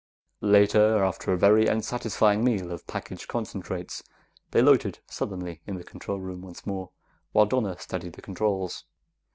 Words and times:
Later, 0.41 1.03
after 1.03 1.31
a 1.31 1.37
very 1.37 1.67
unsatisfactory 1.69 2.41
meal 2.41 2.71
of 2.71 2.87
packaged 2.87 3.27
concentrates, 3.27 4.01
they 4.49 4.59
loitered 4.59 4.97
sullenly 5.05 5.61
in 5.67 5.75
the 5.77 5.83
control 5.83 6.19
room 6.19 6.41
once 6.41 6.65
more 6.65 6.89
while 7.33 7.45
Donna 7.45 7.77
studied 7.77 8.13
the 8.13 8.21
controls. 8.23 8.85